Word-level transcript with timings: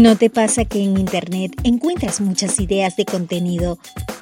¿No 0.00 0.16
te 0.16 0.28
pasa 0.28 0.64
que 0.64 0.82
en 0.82 0.98
Internet 0.98 1.52
encuentras 1.62 2.20
muchas 2.20 2.58
ideas 2.58 2.96
de 2.96 3.04
contenido, 3.04 3.78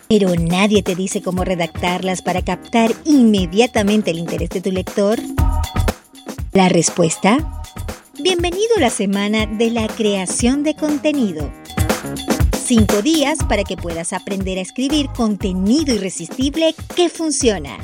pero 0.07 0.35
nadie 0.37 0.83
te 0.83 0.95
dice 0.95 1.23
cómo 1.23 1.45
redactarlas 1.45 2.21
para 2.21 2.43
captar 2.43 2.93
inmediatamente 3.07 4.11
el 4.11 4.19
interés 4.19 4.51
de 4.51 4.61
tu 4.61 4.71
lector? 4.71 5.19
¿La 6.53 6.69
respuesta? 6.69 7.63
Bienvenido 8.23 8.69
a 8.77 8.81
la 8.81 8.91
semana 8.91 9.47
de 9.47 9.71
la 9.71 9.89
creación 9.89 10.63
de 10.63 10.75
contenido. 10.75 11.51
Cinco 12.63 13.01
días 13.01 13.39
para 13.49 13.65
que 13.65 13.79
puedas 13.79 14.13
aprender 14.13 14.59
a 14.59 14.63
escribir 14.63 15.09
contenido 15.17 15.95
irresistible 15.95 16.75
que 16.95 17.09
funciona. 17.09 17.79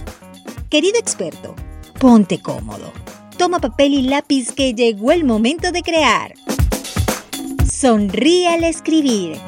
Querido 0.68 0.98
experto, 0.98 1.54
ponte 1.98 2.38
cómodo. 2.38 2.92
Toma 3.38 3.60
papel 3.60 3.94
y 3.94 4.02
lápiz 4.02 4.52
que 4.52 4.74
llegó 4.74 5.10
el 5.10 5.24
momento 5.24 5.72
de 5.72 5.82
crear. 5.82 6.34
Sonríe 7.80 8.48
al 8.48 8.64
escribir. 8.64 9.38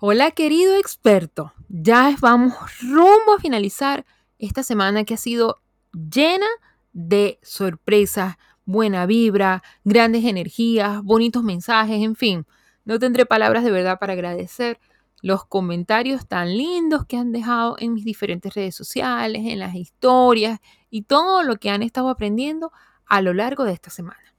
Hola 0.00 0.30
querido 0.30 0.76
experto, 0.76 1.52
ya 1.68 2.16
vamos 2.22 2.54
rumbo 2.80 3.34
a 3.34 3.38
finalizar 3.38 4.06
esta 4.38 4.62
semana 4.62 5.04
que 5.04 5.12
ha 5.12 5.18
sido 5.18 5.60
llena 5.92 6.46
de 6.94 7.38
sorpresas, 7.42 8.38
buena 8.64 9.06
vibra, 9.06 9.62
grandes 9.84 10.24
energías, 10.24 11.02
bonitos 11.02 11.42
mensajes, 11.42 12.02
en 12.02 12.16
fin. 12.16 12.46
No 12.84 12.98
tendré 12.98 13.26
palabras 13.26 13.64
de 13.64 13.70
verdad 13.70 13.98
para 13.98 14.12
agradecer 14.12 14.78
los 15.22 15.46
comentarios 15.46 16.26
tan 16.28 16.54
lindos 16.56 17.06
que 17.06 17.16
han 17.16 17.32
dejado 17.32 17.76
en 17.78 17.94
mis 17.94 18.04
diferentes 18.04 18.54
redes 18.54 18.74
sociales, 18.74 19.42
en 19.46 19.58
las 19.58 19.74
historias 19.74 20.60
y 20.90 21.02
todo 21.02 21.42
lo 21.42 21.56
que 21.56 21.70
han 21.70 21.82
estado 21.82 22.10
aprendiendo 22.10 22.72
a 23.06 23.22
lo 23.22 23.32
largo 23.32 23.64
de 23.64 23.72
esta 23.72 23.88
semana. 23.88 24.34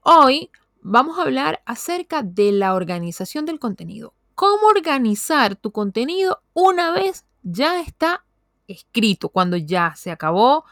Hoy 0.00 0.50
vamos 0.80 1.18
a 1.18 1.22
hablar 1.22 1.62
acerca 1.64 2.22
de 2.22 2.50
la 2.50 2.74
organización 2.74 3.46
del 3.46 3.60
contenido. 3.60 4.14
Cómo 4.34 4.66
organizar 4.66 5.54
tu 5.54 5.70
contenido 5.70 6.42
una 6.54 6.90
vez 6.90 7.24
ya 7.44 7.80
está 7.80 8.24
escrito, 8.66 9.28
cuando 9.28 9.56
ya 9.56 9.94
se 9.96 10.10
acabó 10.10 10.64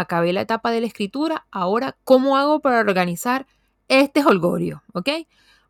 acabé 0.00 0.32
la 0.32 0.42
etapa 0.42 0.70
de 0.70 0.80
la 0.80 0.86
escritura, 0.86 1.46
ahora, 1.50 1.96
¿cómo 2.04 2.36
hago 2.36 2.60
para 2.60 2.80
organizar 2.80 3.46
este 3.88 4.24
holgorio? 4.24 4.82
¿Ok? 4.92 5.08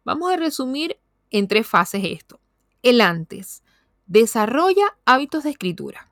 Vamos 0.05 0.33
a 0.33 0.37
resumir 0.37 0.99
en 1.31 1.49
tres 1.49 1.67
fases 1.67 2.03
esto. 2.05 2.41
El 2.83 3.01
antes, 3.01 3.63
desarrolla 4.07 4.97
hábitos 5.05 5.45
de 5.45 5.51
escritura. 5.51 6.11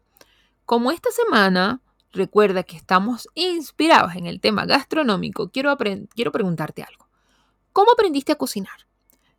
Como 0.65 0.91
esta 0.91 1.11
semana, 1.11 1.81
recuerda 2.13 2.63
que 2.63 2.77
estamos 2.77 3.29
inspirados 3.35 4.15
en 4.15 4.27
el 4.27 4.41
tema 4.41 4.67
gastronómico, 4.67 5.51
quiero, 5.51 5.77
quiero 6.15 6.33
preguntarte 6.33 6.83
algo. 6.83 7.09
¿Cómo 7.73 7.93
aprendiste 7.93 8.33
a 8.33 8.37
cocinar? 8.37 8.87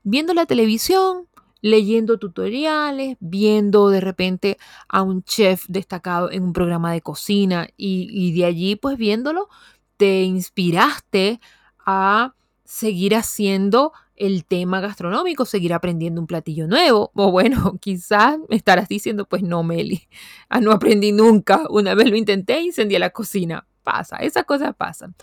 ¿Viendo 0.04 0.34
la 0.34 0.46
televisión? 0.46 1.28
Leyendo 1.62 2.18
tutoriales, 2.18 3.18
viendo 3.20 3.90
de 3.90 4.02
repente 4.02 4.58
a 4.88 5.02
un 5.02 5.24
chef 5.24 5.66
destacado 5.68 6.32
en 6.32 6.44
un 6.44 6.54
programa 6.54 6.92
de 6.92 7.02
cocina 7.02 7.68
y, 7.78 8.34
de 8.34 8.46
allí 8.46 8.76
pues 8.76 8.98
viéndolo, 8.98 9.50
te 9.98 10.24
inspiraste 10.24 11.40
a 11.86 12.36
seguir 12.64 13.16
haciendo 13.16 13.94
el 14.16 14.46
tema 14.46 14.82
gastronómico, 14.82 15.46
seguir 15.46 15.74
aprendiendo 15.74 16.20
un 16.22 16.28
platillo 16.28 16.68
nuevo. 16.68 17.12
O 17.16 17.32
bueno, 17.32 17.78
quizás 17.80 18.38
me 18.50 18.56
estarás 18.56 18.88
diciendo, 18.88 19.26
pues 19.26 19.44
no, 19.44 19.64
Meli, 19.64 20.08
ah, 20.50 20.60
no 20.60 20.72
aprendí 20.72 21.12
nunca. 21.12 21.64
Una 21.70 21.96
vez 21.96 22.10
lo 22.10 22.16
intenté 22.18 22.62
incendié 22.62 23.00
la 23.00 23.12
cocina. 23.12 23.68
Pasa, 23.84 24.18
esas 24.18 24.44
cosas 24.44 24.76
pasan. 24.76 25.16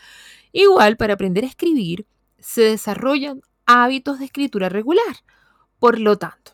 Igual, 0.53 0.97
para 0.97 1.15
aprender 1.15 1.45
a 1.45 1.49
escribir, 1.49 2.07
se 2.39 2.63
desarrollan 2.63 3.43
hábitos 3.67 4.19
de 4.19 4.27
escritura 4.27 4.71
regular. 4.71 5.17
Por 5.79 5.99
lo 6.01 6.17
tanto, 6.17 6.53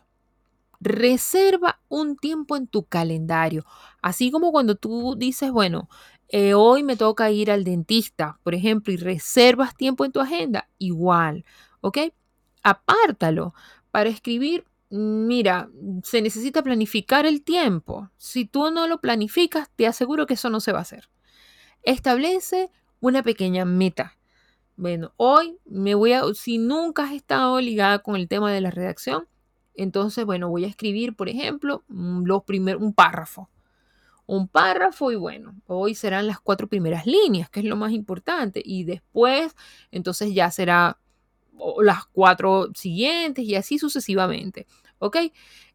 reserva 0.79 1.79
un 1.89 2.17
tiempo 2.17 2.55
en 2.55 2.67
tu 2.67 2.83
calendario, 2.83 3.65
así 4.01 4.31
como 4.31 4.51
cuando 4.51 4.75
tú 4.75 5.15
dices, 5.17 5.51
bueno, 5.51 5.89
eh, 6.29 6.53
hoy 6.53 6.83
me 6.83 6.95
toca 6.95 7.29
ir 7.29 7.51
al 7.51 7.63
dentista, 7.63 8.39
por 8.43 8.55
ejemplo, 8.55 8.93
y 8.93 8.97
reservas 8.97 9.75
tiempo 9.75 10.05
en 10.05 10.11
tu 10.11 10.21
agenda, 10.21 10.69
igual, 10.77 11.45
¿ok? 11.81 11.97
Apártalo 12.63 13.53
para 13.91 14.09
escribir. 14.09 14.65
Mira, 14.89 15.69
se 16.03 16.21
necesita 16.21 16.63
planificar 16.63 17.25
el 17.25 17.43
tiempo. 17.43 18.09
Si 18.17 18.45
tú 18.45 18.71
no 18.71 18.87
lo 18.87 18.99
planificas, 18.99 19.69
te 19.75 19.87
aseguro 19.87 20.25
que 20.25 20.33
eso 20.33 20.49
no 20.49 20.59
se 20.59 20.71
va 20.71 20.79
a 20.79 20.83
hacer. 20.83 21.09
Establece 21.83 22.71
una 22.99 23.23
pequeña 23.23 23.65
meta. 23.65 24.17
Bueno, 24.75 25.13
hoy 25.17 25.57
me 25.65 25.95
voy 25.95 26.13
a, 26.13 26.23
si 26.33 26.57
nunca 26.57 27.03
has 27.03 27.13
estado 27.13 27.59
ligada 27.61 27.99
con 27.99 28.15
el 28.15 28.27
tema 28.27 28.51
de 28.51 28.61
la 28.61 28.71
redacción, 28.71 29.27
entonces, 29.73 30.25
bueno, 30.25 30.49
voy 30.49 30.65
a 30.65 30.67
escribir, 30.67 31.15
por 31.15 31.29
ejemplo, 31.29 31.83
mm, 31.87 32.23
los 32.25 32.43
un 32.79 32.93
párrafo. 32.93 33.49
Un 34.25 34.47
párrafo 34.47 35.11
y 35.11 35.15
bueno, 35.15 35.55
hoy 35.67 35.95
serán 35.95 36.27
las 36.27 36.39
cuatro 36.39 36.67
primeras 36.67 37.05
líneas, 37.05 37.49
que 37.49 37.61
es 37.61 37.65
lo 37.65 37.75
más 37.75 37.91
importante. 37.91 38.61
Y 38.63 38.83
después, 38.83 39.55
entonces 39.91 40.33
ya 40.33 40.51
será 40.51 40.99
las 41.81 42.05
cuatro 42.07 42.69
siguientes 42.75 43.45
y 43.45 43.55
así 43.55 43.77
sucesivamente. 43.77 44.67
¿Ok? 44.99 45.17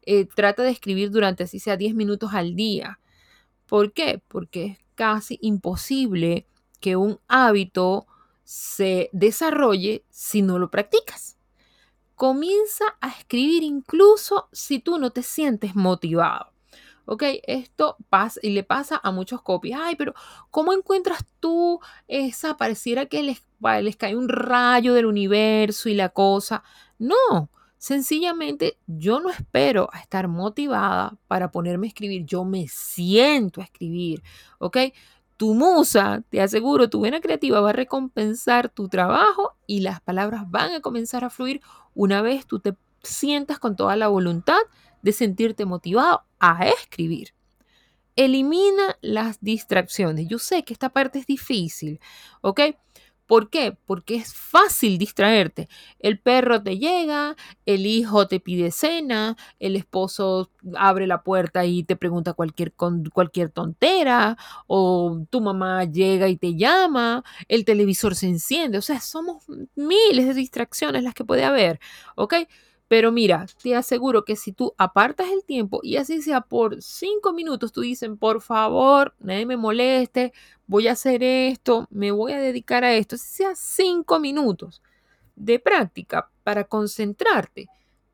Eh, 0.03 0.25
trata 0.35 0.63
de 0.63 0.71
escribir 0.71 1.11
durante 1.11 1.43
así 1.43 1.59
sea 1.59 1.77
10 1.77 1.93
minutos 1.95 2.33
al 2.33 2.55
día. 2.55 2.99
¿Por 3.67 3.93
qué? 3.93 4.21
Porque 4.27 4.65
es 4.65 4.77
casi 4.95 5.37
imposible 5.41 6.47
que 6.79 6.95
un 6.95 7.19
hábito 7.27 8.07
se 8.47 9.09
desarrolle 9.11 10.05
si 10.09 10.41
no 10.41 10.57
lo 10.57 10.71
practicas. 10.71 11.37
Comienza 12.15 12.85
a 13.01 13.09
escribir 13.09 13.61
incluso 13.61 14.47
si 14.53 14.79
tú 14.79 14.97
no 14.99 15.11
te 15.11 15.21
sientes 15.21 15.75
motivado. 15.75 16.53
Ok, 17.03 17.23
esto 17.43 17.97
pasa 18.09 18.39
y 18.41 18.51
le 18.51 18.63
pasa 18.63 19.01
a 19.03 19.11
muchos 19.11 19.41
copies. 19.41 19.77
Ay, 19.77 19.97
pero 19.97 20.13
¿cómo 20.49 20.71
encuentras 20.71 21.25
tú 21.41 21.81
esa? 22.07 22.55
Pareciera 22.55 23.07
que 23.07 23.21
les, 23.21 23.45
les 23.81 23.97
cae 23.97 24.15
un 24.15 24.29
rayo 24.29 24.93
del 24.93 25.07
universo 25.07 25.89
y 25.89 25.95
la 25.95 26.07
cosa. 26.07 26.63
No, 26.97 27.49
sencillamente 27.77 28.77
yo 28.87 29.19
no 29.19 29.29
espero 29.29 29.89
a 29.91 29.99
estar 29.99 30.29
motivada 30.29 31.17
para 31.27 31.51
ponerme 31.51 31.87
a 31.87 31.89
escribir. 31.89 32.23
Yo 32.23 32.45
me 32.45 32.69
siento 32.69 33.59
a 33.59 33.65
escribir. 33.65 34.23
Ok, 34.57 34.77
tu 35.37 35.53
musa, 35.53 36.23
te 36.29 36.41
aseguro, 36.41 36.89
tu 36.89 37.01
vena 37.01 37.21
creativa 37.21 37.61
va 37.61 37.69
a 37.69 37.73
recompensar 37.73 38.69
tu 38.69 38.89
trabajo 38.89 39.55
y 39.67 39.81
las 39.81 40.01
palabras 40.01 40.49
van 40.49 40.73
a 40.73 40.81
comenzar 40.81 41.23
a 41.23 41.29
fluir 41.29 41.61
una 41.93 42.21
vez 42.21 42.45
tú 42.45 42.59
te 42.59 42.75
sientas 43.03 43.59
con 43.59 43.75
toda 43.75 43.95
la 43.95 44.07
voluntad 44.07 44.57
de 45.01 45.11
sentirte 45.11 45.65
motivado 45.65 46.23
a 46.39 46.67
escribir. 46.67 47.33
Elimina 48.15 48.97
las 49.01 49.39
distracciones. 49.41 50.27
Yo 50.27 50.39
sé 50.39 50.63
que 50.63 50.73
esta 50.73 50.89
parte 50.89 51.19
es 51.19 51.27
difícil, 51.27 51.99
¿ok? 52.41 52.61
¿Por 53.27 53.49
qué? 53.49 53.77
Porque 53.85 54.15
es 54.15 54.33
fácil 54.33 54.97
distraerte. 54.97 55.67
El 55.99 56.19
perro 56.19 56.63
te 56.63 56.77
llega, 56.77 57.35
el 57.65 57.85
hijo 57.85 58.27
te 58.27 58.39
pide 58.39 58.71
cena, 58.71 59.35
el 59.59 59.75
esposo 59.75 60.49
abre 60.77 61.07
la 61.07 61.23
puerta 61.23 61.65
y 61.65 61.83
te 61.83 61.97
pregunta 61.97 62.33
cualquier, 62.33 62.73
cualquier 63.13 63.49
tontera, 63.49 64.37
o 64.67 65.25
tu 65.29 65.41
mamá 65.41 65.83
llega 65.83 66.29
y 66.29 66.37
te 66.37 66.55
llama, 66.55 67.23
el 67.49 67.65
televisor 67.65 68.15
se 68.15 68.27
enciende. 68.27 68.77
O 68.77 68.81
sea, 68.81 69.01
somos 69.01 69.43
miles 69.75 70.27
de 70.27 70.33
distracciones 70.33 71.03
las 71.03 71.13
que 71.13 71.25
puede 71.25 71.43
haber, 71.43 71.79
¿ok? 72.15 72.33
Pero 72.87 73.11
mira, 73.11 73.45
te 73.61 73.75
aseguro 73.75 74.23
que 74.23 74.37
si 74.37 74.53
tú 74.53 74.73
apartas 74.77 75.27
el 75.29 75.43
tiempo 75.43 75.81
y 75.83 75.97
así 75.97 76.21
sea 76.21 76.41
por 76.41 76.81
cinco 76.81 77.33
minutos, 77.33 77.73
tú 77.73 77.81
dices, 77.81 78.09
por 78.17 78.41
favor, 78.41 79.13
nadie 79.19 79.45
me 79.45 79.57
moleste, 79.57 80.31
voy 80.67 80.87
a 80.87 80.93
hacer 80.93 81.21
esto, 81.21 81.87
me 81.89 82.11
voy 82.11 82.31
a 82.31 82.39
dedicar 82.39 82.85
a 82.85 82.93
esto, 82.93 83.17
si 83.17 83.27
sea 83.27 83.55
cinco 83.55 84.19
minutos 84.19 84.81
de 85.35 85.59
práctica 85.59 86.29
para 86.43 86.63
concentrarte, 86.63 87.67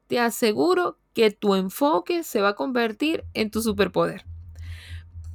te 0.08 0.20
aseguro 0.20 0.98
que 1.14 1.30
tu 1.30 1.54
enfoque 1.54 2.24
se 2.24 2.42
va 2.42 2.50
a 2.50 2.56
convertir 2.56 3.24
en 3.36 3.52
tu 3.52 3.62
superpoder. 3.62 4.26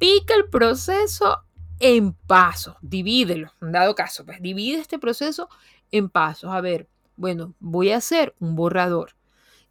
Pica 0.01 0.35
el 0.35 0.49
proceso 0.49 1.45
en 1.79 2.13
pasos, 2.13 2.75
divídelo, 2.83 3.53
dado 3.61 3.95
caso, 3.95 4.25
pues 4.25 4.43
divide 4.43 4.81
este 4.81 4.99
proceso 4.99 5.49
en 5.93 6.09
pasos. 6.09 6.51
A 6.53 6.61
ver, 6.61 6.89
bueno, 7.17 7.55
voy 7.61 7.91
a 7.91 7.99
hacer 7.99 8.35
un 8.41 8.57
borrador 8.57 9.18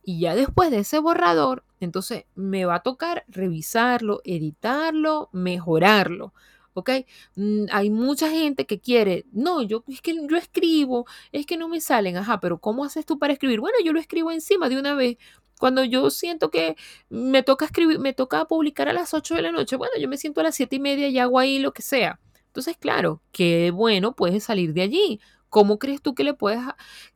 y 0.08 0.22
ya 0.22 0.36
después 0.36 0.72
de 0.72 0.80
ese 0.80 1.00
borrador, 1.00 1.66
entonces 1.82 2.24
me 2.34 2.64
va 2.64 2.76
a 2.76 2.80
tocar 2.82 3.26
revisarlo, 3.28 4.22
editarlo, 4.24 5.28
mejorarlo. 5.34 6.34
¿ok? 6.72 6.92
Mm, 7.36 7.66
hay 7.74 7.90
mucha 7.90 8.30
gente 8.30 8.66
que 8.66 8.80
quiere, 8.80 9.26
no, 9.34 9.62
yo 9.64 9.84
es 9.90 10.00
que 10.02 10.16
yo 10.16 10.38
escribo, 10.38 11.06
es 11.34 11.46
que 11.46 11.58
no 11.58 11.68
me 11.68 11.82
salen, 11.82 12.16
ajá, 12.16 12.40
pero 12.40 12.58
¿cómo 12.60 12.86
haces 12.86 13.06
tú 13.06 13.20
para 13.20 13.34
escribir? 13.34 13.60
Bueno, 13.60 13.76
yo 13.84 13.92
lo 13.92 14.00
escribo 14.00 14.32
encima 14.32 14.70
de 14.70 14.80
una 14.80 14.94
vez. 14.96 15.18
Cuando 15.60 15.84
yo 15.84 16.10
siento 16.10 16.52
que 16.52 16.78
me 17.10 17.44
toca 17.44 17.66
escribir, 17.66 18.00
me 18.00 18.14
toca 18.14 18.46
publicar 18.46 18.88
a 18.88 18.94
las 18.94 19.14
8 19.14 19.36
de 19.36 19.42
la 19.42 19.52
noche, 19.52 19.76
bueno, 19.76 19.94
yo 20.00 20.08
me 20.08 20.16
siento 20.16 20.40
a 20.40 20.44
las 20.46 20.56
7 20.56 20.78
y 20.78 20.80
media 20.80 21.10
y 21.10 21.20
hago 21.20 21.38
ahí 21.38 21.60
lo 21.60 21.74
que 21.74 21.82
sea. 21.82 22.18
Entonces, 22.46 22.78
claro, 22.78 23.22
qué 23.34 23.72
bueno 23.72 24.16
puedes 24.16 24.46
salir 24.46 24.74
de 24.74 24.84
allí. 24.84 25.20
¿Cómo 25.50 25.80
crees 25.80 26.02
tú 26.02 26.16
que 26.16 26.24
le 26.24 26.34
puedes, 26.34 26.62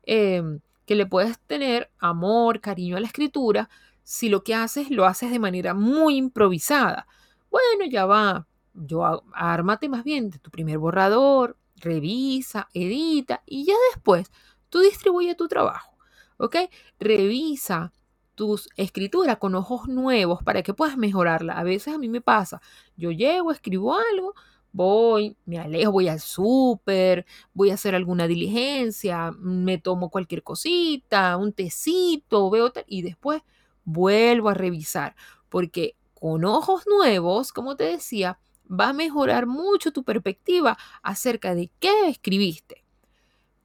em, 0.04 0.60
que 0.92 0.96
le 0.98 1.06
puedes 1.06 1.40
tener 1.40 1.90
amor, 2.00 2.60
cariño 2.60 2.98
a 2.98 3.00
la 3.00 3.08
escritura 3.08 3.70
si 4.04 4.28
lo 4.28 4.44
que 4.44 4.54
haces 4.54 4.92
lo 4.92 5.06
haces 5.06 5.32
de 5.32 5.40
manera 5.40 5.74
muy 5.74 6.18
improvisada? 6.18 7.08
Bueno, 7.50 7.90
ya 7.90 8.06
va. 8.06 8.46
Yo 8.74 9.24
ármate 9.32 9.88
más 9.88 10.04
bien 10.04 10.32
de 10.32 10.40
tu 10.40 10.52
primer 10.52 10.80
borrador, 10.80 11.56
revisa, 11.78 12.68
edita 12.74 13.42
y 13.46 13.64
ya 13.64 13.74
después 13.94 14.30
tú 14.68 14.80
distribuye 14.80 15.34
tu 15.34 15.48
trabajo. 15.48 15.96
¿Ok? 16.36 16.58
Revisa 17.00 17.94
tus 18.36 18.68
escrituras 18.76 19.38
con 19.38 19.56
ojos 19.56 19.88
nuevos 19.88 20.44
para 20.44 20.62
que 20.62 20.74
puedas 20.74 20.98
mejorarla. 20.98 21.54
A 21.58 21.64
veces 21.64 21.94
a 21.94 21.98
mí 21.98 22.10
me 22.10 22.20
pasa, 22.20 22.62
yo 22.98 23.12
llego, 23.12 23.54
escribo 23.54 23.96
algo, 23.96 24.36
voy, 24.71 25.35
me 25.45 25.59
alejo, 25.59 25.91
voy 25.91 26.07
al 26.07 26.19
súper, 26.19 27.25
voy 27.53 27.71
a 27.71 27.75
hacer 27.75 27.95
alguna 27.95 28.27
diligencia, 28.27 29.31
me 29.39 29.77
tomo 29.77 30.09
cualquier 30.09 30.44
cosita, 30.44 31.38
un 31.38 31.53
tecito, 31.53 32.50
veo 32.50 32.71
tal, 32.71 32.85
y 32.88 33.01
después 33.01 33.41
vuelvo 33.83 34.50
a 34.50 34.53
revisar, 34.53 35.15
porque 35.50 35.95
con 36.13 36.45
ojos 36.45 36.83
nuevos, 36.88 37.51
como 37.51 37.75
te 37.75 37.85
decía, 37.85 38.39
va 38.71 38.89
a 38.89 38.94
mejorar 38.94 39.47
mucho 39.47 39.91
tu 39.91 40.03
perspectiva 40.03 40.77
acerca 41.01 41.56
de 41.56 41.71
qué 41.79 42.07
escribiste. 42.07 42.83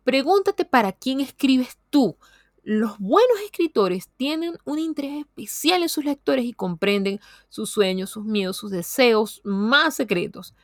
Pregúntate 0.05 0.65
para 0.65 0.93
quién 0.93 1.21
escribes 1.21 1.79
tú. 1.91 2.17
Los 2.63 2.99
buenos 2.99 3.41
escritores 3.45 4.09
tienen 4.17 4.57
un 4.65 4.79
interés 4.79 5.21
especial 5.21 5.83
en 5.83 5.89
sus 5.89 6.05
lectores 6.05 6.45
y 6.45 6.53
comprenden 6.53 7.21
sus 7.49 7.71
sueños, 7.71 8.11
sus 8.11 8.25
miedos, 8.25 8.57
sus 8.57 8.71
deseos 8.71 9.41
más 9.45 9.95
secretos. 9.95 10.55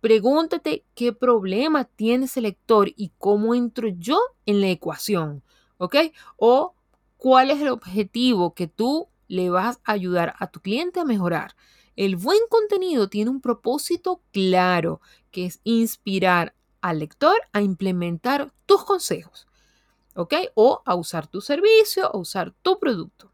Pregúntate 0.00 0.84
qué 0.94 1.12
problema 1.12 1.84
tiene 1.84 2.24
ese 2.24 2.40
lector 2.40 2.90
y 2.96 3.12
cómo 3.18 3.54
entro 3.54 3.88
yo 3.88 4.18
en 4.46 4.60
la 4.60 4.68
ecuación, 4.68 5.42
¿ok? 5.76 5.96
O 6.36 6.74
cuál 7.18 7.50
es 7.50 7.60
el 7.60 7.68
objetivo 7.68 8.54
que 8.54 8.66
tú 8.66 9.08
le 9.28 9.50
vas 9.50 9.80
a 9.84 9.92
ayudar 9.92 10.34
a 10.38 10.50
tu 10.50 10.60
cliente 10.60 11.00
a 11.00 11.04
mejorar. 11.04 11.54
El 11.96 12.16
buen 12.16 12.38
contenido 12.48 13.08
tiene 13.08 13.30
un 13.30 13.42
propósito 13.42 14.22
claro, 14.32 15.02
que 15.30 15.44
es 15.44 15.60
inspirar 15.64 16.54
al 16.80 17.00
lector 17.00 17.36
a 17.52 17.60
implementar 17.60 18.52
tus 18.64 18.84
consejos, 18.84 19.46
¿ok? 20.14 20.34
O 20.54 20.82
a 20.86 20.94
usar 20.94 21.26
tu 21.26 21.42
servicio 21.42 22.10
o 22.10 22.20
usar 22.20 22.52
tu 22.62 22.78
producto. 22.78 23.32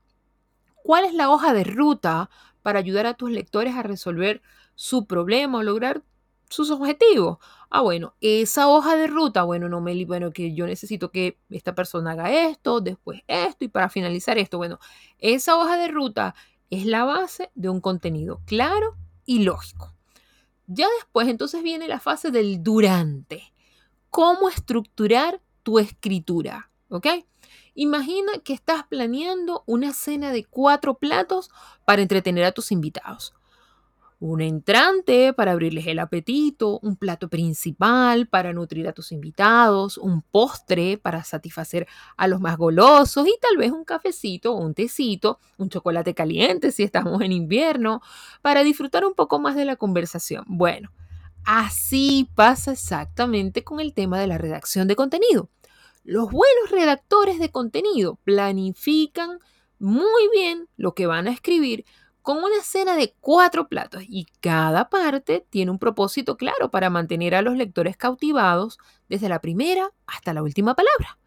¿Cuál 0.83 1.05
es 1.05 1.15
la 1.15 1.31
hoja 1.31 1.53
de 1.53 1.63
ruta 1.63 2.29
para 2.63 2.81
ayudar 2.81 3.07
a 3.07 3.15
tus 3.15 3.31
lectores 3.31 3.77
a 3.77 3.85
resolver 3.85 4.43
su 4.75 5.07
problema 5.07 5.59
o 5.59 5.63
lograr 5.63 6.03
sus 6.49 6.71
objetivos. 6.71 7.39
Ah, 7.71 7.81
bueno, 7.81 8.15
esa 8.21 8.69
hoja 8.69 8.97
de 8.97 9.07
ruta, 9.07 9.43
bueno, 9.43 9.69
no 9.69 9.81
me, 9.81 10.05
bueno, 10.05 10.33
que 10.33 10.55
yo 10.55 10.67
necesito 10.67 11.11
que 11.11 11.39
esta 11.51 11.75
persona 11.75 12.13
haga 12.13 12.49
esto, 12.49 12.81
después 12.81 13.23
esto 13.27 13.65
y 13.65 13.69
para 13.69 13.89
finalizar 13.89 14.39
esto, 14.39 14.59
bueno, 14.59 14.79
esa 15.19 15.57
hoja 15.57 15.77
de 15.77 15.89
ruta 15.89 16.35
es 16.71 16.87
la 16.87 17.05
base 17.05 17.51
de 17.55 17.69
un 17.69 17.81
contenido 17.81 18.41
claro 18.47 18.97
y 19.25 19.41
lógico. 19.41 19.93
Ya 20.67 20.87
después 20.99 21.29
entonces 21.29 21.63
viene 21.63 21.89
la 21.89 22.01
fase 22.01 22.31
del 22.31 22.63
durante. 22.63 23.53
¿Cómo 24.11 24.49
estructurar 24.49 25.41
tu 25.63 25.79
escritura? 25.79 26.71
¿Ok? 26.89 27.07
Imagina 27.75 28.33
que 28.43 28.53
estás 28.53 28.85
planeando 28.85 29.63
una 29.67 29.93
cena 29.93 30.33
de 30.33 30.45
cuatro 30.45 30.95
platos 30.95 31.51
para 31.85 32.03
entretener 32.03 32.45
a 32.45 32.53
tus 32.53 32.73
invitados 32.73 33.35
un 34.19 34.41
entrante 34.41 35.33
para 35.35 35.53
abrirles 35.53 35.87
el 35.87 35.99
apetito, 35.99 36.79
un 36.83 36.97
plato 36.97 37.29
principal 37.29 38.27
para 38.27 38.53
nutrir 38.53 38.89
a 38.89 38.93
tus 38.93 39.13
invitados, 39.13 39.99
un 39.99 40.23
postre 40.23 40.97
para 40.97 41.23
satisfacer 41.23 41.87
a 42.17 42.27
los 42.27 42.41
más 42.41 42.57
golosos 42.57 43.27
y 43.29 43.35
tal 43.41 43.59
vez 43.59 43.73
un 43.73 43.85
cafecito 43.85 44.55
un 44.55 44.75
tecito, 44.75 45.39
un 45.59 45.69
chocolate 45.69 46.15
caliente 46.15 46.73
si 46.73 46.83
estamos 46.83 47.21
en 47.21 47.33
invierno, 47.33 48.01
para 48.43 48.63
disfrutar 48.63 49.05
un 49.05 49.15
poco 49.15 49.39
más 49.39 49.57
de 49.57 49.65
la 49.65 49.77
conversación. 49.77 50.45
Bueno, 50.47 50.91
así 51.45 52.29
pasa 52.35 52.73
exactamente 52.73 53.65
con 53.65 53.81
el 53.81 53.93
tema 53.95 54.19
de 54.19 54.27
la 54.27 54.39
redacción 54.39 54.89
de 54.89 54.97
contenido. 54.97 55.51
Los 56.05 56.31
buenos 56.31 56.71
redactores 56.71 57.39
de 57.39 57.51
contenido 57.51 58.19
planifican 58.25 59.41
muy 59.79 60.29
bien 60.33 60.69
lo 60.77 60.95
que 60.95 61.07
van 61.07 61.27
a 61.27 61.33
escribir 61.33 61.85
con 62.27 62.39
una 62.39 62.61
cena 62.61 62.97
de 62.97 63.15
cuatro 63.21 63.69
platos 63.69 64.03
y 64.09 64.27
cada 64.41 64.91
parte 64.91 65.47
tiene 65.49 65.71
un 65.71 65.79
propósito 65.79 66.37
claro 66.37 66.73
para 66.73 66.91
mantener 66.91 67.37
a 67.37 67.41
los 67.41 67.57
lectores 67.57 67.97
cautivados 67.97 68.79
desde 69.09 69.29
la 69.29 69.41
primera 69.41 69.93
hasta 70.09 70.35
la 70.35 70.43
última 70.43 70.75
palabra. 70.75 71.21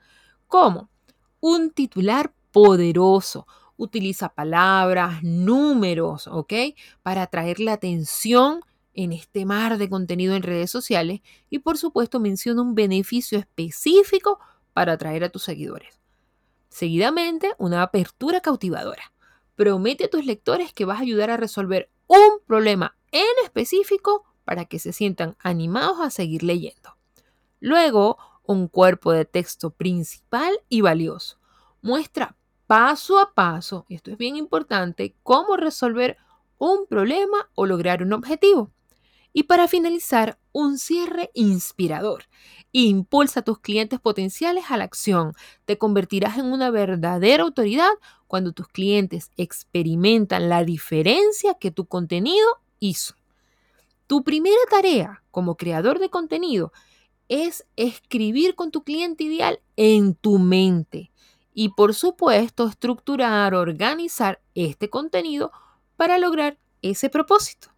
¿Cómo? 0.48 0.90
Un 1.40 1.72
titular 1.72 2.34
poderoso. 2.52 3.48
Utiliza 3.78 4.28
palabras, 4.28 5.24
números, 5.24 6.28
¿ok? 6.28 6.52
Para 7.02 7.22
atraer 7.22 7.62
la 7.62 7.72
atención 7.72 8.60
en 8.94 9.14
este 9.14 9.46
mar 9.46 9.78
de 9.78 9.88
contenido 9.88 10.36
en 10.36 10.44
redes 10.44 10.70
sociales 10.70 11.22
y 11.50 11.60
por 11.60 11.78
supuesto 11.78 12.20
menciona 12.20 12.62
un 12.62 12.76
beneficio 12.76 13.40
específico 13.40 14.38
para 14.74 14.92
atraer 14.92 15.24
a 15.24 15.30
tus 15.30 15.44
seguidores. 15.44 16.02
Seguidamente, 16.68 17.54
una 17.58 17.84
apertura 17.84 18.42
cautivadora 18.42 19.14
promete 19.60 20.06
a 20.06 20.10
tus 20.10 20.26
lectores 20.26 20.72
que 20.72 20.86
vas 20.86 21.00
a 21.00 21.02
ayudar 21.02 21.30
a 21.32 21.36
resolver 21.36 21.92
un 22.08 22.40
problema 22.48 22.96
en 23.12 23.28
específico 23.44 24.24
para 24.46 24.64
que 24.64 24.80
se 24.80 24.94
sientan 24.94 25.36
animados 25.38 26.00
a 26.00 26.12
seguir 26.12 26.44
leyendo. 26.44 26.96
Luego, 27.60 28.18
un 28.44 28.70
cuerpo 28.70 29.12
de 29.12 29.26
texto 29.26 29.72
principal 29.72 30.62
y 30.70 30.80
valioso. 30.80 31.42
Muestra 31.82 32.38
paso 32.68 33.20
a 33.20 33.34
paso, 33.34 33.86
esto 33.90 34.12
es 34.12 34.18
bien 34.18 34.38
importante, 34.38 35.18
cómo 35.24 35.58
resolver 35.58 36.16
un 36.58 36.88
problema 36.88 37.50
o 37.54 37.66
lograr 37.66 38.02
un 38.02 38.14
objetivo. 38.14 38.72
Y 39.32 39.44
para 39.44 39.68
finalizar, 39.68 40.40
un 40.52 40.78
cierre 40.78 41.30
inspirador. 41.34 42.24
Impulsa 42.72 43.42
a 43.42 43.44
tus 43.44 43.60
clientes 43.60 44.00
potenciales 44.00 44.66
a 44.70 44.78
la 44.78 44.84
acción. 44.84 45.34
Te 45.66 45.78
convertirás 45.78 46.38
en 46.38 46.48
una 46.48 46.72
verdadera 46.72 47.44
autoridad 47.44 47.92
cuando 48.28 48.52
tus 48.52 48.68
clientes 48.68 49.32
experimentan 49.38 50.50
la 50.50 50.64
diferencia 50.64 51.56
que 51.60 51.72
tu 51.72 51.86
contenido 51.86 52.48
hizo. 52.80 53.16
Tu 54.08 54.24
primera 54.24 54.58
tarea 54.70 55.24
como 55.32 55.56
creador 55.56 56.00
de 56.00 56.10
contenido 56.10 56.72
es 57.28 57.66
escribir 57.76 58.56
con 58.56 58.72
tu 58.72 58.84
cliente 58.84 59.24
ideal 59.24 59.62
en 59.76 60.16
tu 60.16 60.40
mente 60.40 61.12
y 61.54 61.70
por 61.70 61.94
supuesto 61.94 62.68
estructurar, 62.68 63.54
organizar 63.54 64.42
este 64.56 64.90
contenido 64.90 65.52
para 65.96 66.18
lograr 66.18 66.58
ese 66.82 67.10
propósito. 67.10 67.70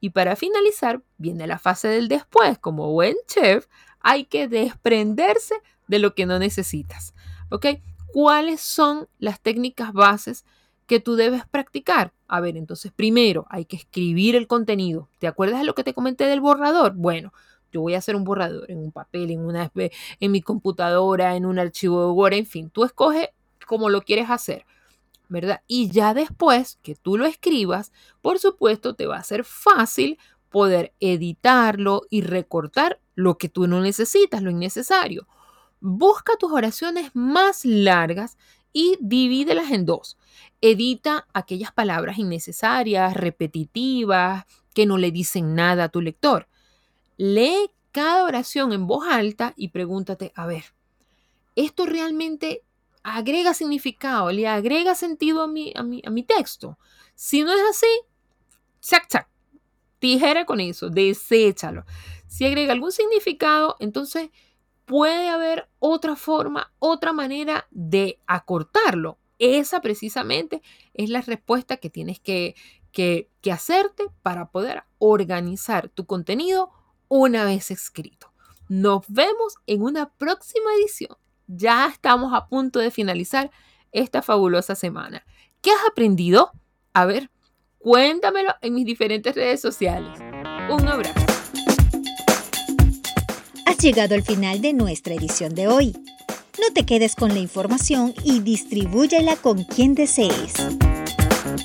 Y 0.00 0.10
para 0.10 0.34
finalizar, 0.34 1.02
viene 1.18 1.46
la 1.46 1.58
fase 1.58 1.88
del 1.88 2.08
después. 2.08 2.58
Como 2.58 2.90
buen 2.90 3.16
chef, 3.26 3.66
hay 4.00 4.24
que 4.24 4.48
desprenderse 4.48 5.54
de 5.86 5.98
lo 5.98 6.14
que 6.14 6.26
no 6.26 6.38
necesitas. 6.38 7.14
¿Ok? 7.50 7.66
¿Cuáles 8.12 8.60
son 8.60 9.08
las 9.18 9.40
técnicas 9.40 9.92
bases 9.92 10.44
que 10.86 11.00
tú 11.00 11.16
debes 11.16 11.46
practicar? 11.46 12.12
A 12.26 12.40
ver, 12.40 12.56
entonces 12.56 12.92
primero 12.92 13.46
hay 13.50 13.66
que 13.66 13.76
escribir 13.76 14.36
el 14.36 14.46
contenido. 14.46 15.08
¿Te 15.18 15.26
acuerdas 15.26 15.60
de 15.60 15.66
lo 15.66 15.74
que 15.74 15.84
te 15.84 15.94
comenté 15.94 16.24
del 16.24 16.40
borrador? 16.40 16.94
Bueno, 16.94 17.32
yo 17.70 17.82
voy 17.82 17.94
a 17.94 17.98
hacer 17.98 18.16
un 18.16 18.24
borrador 18.24 18.70
en 18.70 18.78
un 18.78 18.90
papel, 18.90 19.30
en, 19.30 19.44
una, 19.44 19.70
en 19.74 20.32
mi 20.32 20.42
computadora, 20.42 21.36
en 21.36 21.46
un 21.46 21.58
archivo 21.58 22.06
de 22.06 22.12
Word, 22.12 22.32
en 22.34 22.46
fin, 22.46 22.70
tú 22.70 22.84
escoges 22.84 23.28
como 23.66 23.88
lo 23.88 24.02
quieres 24.02 24.30
hacer. 24.30 24.66
¿Verdad? 25.30 25.62
Y 25.66 25.90
ya 25.90 26.12
después 26.12 26.78
que 26.82 26.96
tú 26.96 27.16
lo 27.16 27.24
escribas, 27.24 27.92
por 28.20 28.38
supuesto, 28.38 28.94
te 28.94 29.06
va 29.06 29.16
a 29.16 29.24
ser 29.24 29.44
fácil 29.44 30.18
poder 30.50 30.92
editarlo 31.00 32.02
y 32.10 32.22
recortar 32.22 33.00
lo 33.14 33.38
que 33.38 33.48
tú 33.48 33.66
no 33.66 33.80
necesitas, 33.80 34.42
lo 34.42 34.50
innecesario. 34.50 35.28
Busca 35.80 36.36
tus 36.36 36.52
oraciones 36.52 37.12
más 37.14 37.64
largas 37.64 38.36
y 38.72 38.98
divídelas 39.00 39.70
en 39.70 39.86
dos. 39.86 40.18
Edita 40.60 41.26
aquellas 41.32 41.72
palabras 41.72 42.18
innecesarias, 42.18 43.14
repetitivas, 43.14 44.44
que 44.74 44.84
no 44.84 44.98
le 44.98 45.12
dicen 45.12 45.54
nada 45.54 45.84
a 45.84 45.88
tu 45.88 46.00
lector. 46.00 46.48
Lee 47.16 47.70
cada 47.92 48.24
oración 48.24 48.72
en 48.72 48.86
voz 48.86 49.06
alta 49.08 49.54
y 49.56 49.68
pregúntate, 49.68 50.32
a 50.34 50.46
ver, 50.46 50.64
¿esto 51.54 51.86
realmente 51.86 52.62
agrega 53.02 53.54
significado, 53.54 54.30
le 54.30 54.46
agrega 54.46 54.94
sentido 54.94 55.42
a 55.42 55.46
mi, 55.46 55.72
a 55.74 55.82
mi, 55.82 56.02
a 56.04 56.10
mi 56.10 56.22
texto. 56.22 56.78
Si 57.14 57.42
no 57.42 57.52
es 57.52 57.62
así, 57.70 57.86
chac, 58.80 59.08
chac, 59.08 59.28
tijera 59.98 60.46
con 60.46 60.60
eso, 60.60 60.90
deséchalo. 60.90 61.84
Si 62.26 62.44
agrega 62.44 62.72
algún 62.72 62.92
significado, 62.92 63.76
entonces 63.80 64.30
puede 64.84 65.28
haber 65.28 65.68
otra 65.78 66.16
forma, 66.16 66.72
otra 66.78 67.12
manera 67.12 67.66
de 67.70 68.20
acortarlo. 68.26 69.18
Esa 69.38 69.80
precisamente 69.80 70.62
es 70.94 71.08
la 71.08 71.22
respuesta 71.22 71.78
que 71.78 71.90
tienes 71.90 72.20
que, 72.20 72.54
que, 72.92 73.30
que 73.40 73.52
hacerte 73.52 74.08
para 74.22 74.50
poder 74.50 74.84
organizar 74.98 75.88
tu 75.88 76.06
contenido 76.06 76.70
una 77.08 77.44
vez 77.44 77.70
escrito. 77.70 78.32
Nos 78.68 79.04
vemos 79.08 79.54
en 79.66 79.82
una 79.82 80.10
próxima 80.10 80.70
edición. 80.78 81.16
Ya 81.52 81.88
estamos 81.88 82.32
a 82.34 82.46
punto 82.46 82.78
de 82.78 82.90
finalizar 82.90 83.50
esta 83.92 84.22
fabulosa 84.22 84.74
semana. 84.74 85.24
¿Qué 85.60 85.70
has 85.70 85.88
aprendido? 85.90 86.52
A 86.94 87.06
ver, 87.06 87.30
cuéntamelo 87.78 88.54
en 88.62 88.74
mis 88.74 88.86
diferentes 88.86 89.34
redes 89.34 89.60
sociales. 89.60 90.18
Un 90.70 90.86
abrazo 90.86 91.30
llegado 93.80 94.14
al 94.14 94.22
final 94.22 94.60
de 94.60 94.74
nuestra 94.74 95.14
edición 95.14 95.54
de 95.54 95.66
hoy. 95.66 95.96
No 96.60 96.72
te 96.74 96.84
quedes 96.84 97.14
con 97.16 97.30
la 97.30 97.38
información 97.38 98.12
y 98.24 98.40
distribúyela 98.40 99.36
con 99.36 99.64
quien 99.64 99.94
desees. 99.94 100.52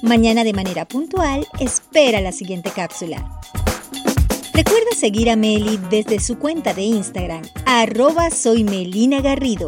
Mañana 0.01 0.45
de 0.45 0.53
manera 0.53 0.87
puntual, 0.87 1.45
espera 1.59 2.21
la 2.21 2.31
siguiente 2.31 2.71
cápsula. 2.73 3.41
Recuerda 4.55 4.91
seguir 4.95 5.29
a 5.29 5.35
Meli 5.35 5.77
desde 5.89 6.17
su 6.21 6.39
cuenta 6.39 6.73
de 6.73 6.83
Instagram, 6.83 7.41
arroba 7.65 8.29
soy 8.29 8.63
Melina 8.63 9.19
Garrido. 9.19 9.67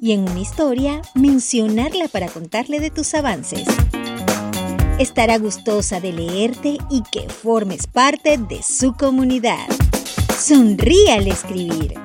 Y 0.00 0.12
en 0.12 0.20
una 0.20 0.38
historia, 0.38 1.02
mencionarla 1.16 2.06
para 2.06 2.28
contarle 2.28 2.78
de 2.78 2.90
tus 2.90 3.12
avances. 3.14 3.66
Estará 5.00 5.36
gustosa 5.38 5.98
de 5.98 6.12
leerte 6.12 6.78
y 6.90 7.02
que 7.10 7.28
formes 7.28 7.88
parte 7.88 8.38
de 8.38 8.62
su 8.62 8.94
comunidad. 8.94 9.66
Sonríe 10.38 11.10
al 11.10 11.26
escribir. 11.26 12.03